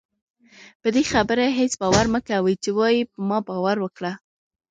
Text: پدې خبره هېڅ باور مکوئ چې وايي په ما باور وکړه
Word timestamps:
پدې 0.81 1.03
خبره 1.11 1.45
هېڅ 1.59 1.71
باور 1.81 2.05
مکوئ 2.13 2.55
چې 2.63 2.69
وايي 2.77 3.01
په 3.11 3.19
ما 3.29 3.37
باور 3.47 3.77
وکړه 3.81 4.11